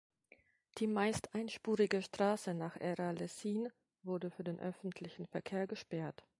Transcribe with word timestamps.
Die 0.79 0.87
meist 0.87 1.35
einspurige 1.35 2.01
Straße 2.01 2.55
nach 2.55 2.75
Ehra-Lessien 2.81 3.71
wurde 4.01 4.31
für 4.31 4.43
den 4.43 4.59
öffentlichen 4.59 5.27
Verkehr 5.27 5.67
gesperrt. 5.67 6.23